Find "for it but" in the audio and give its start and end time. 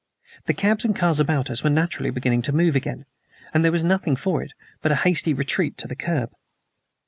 4.15-4.91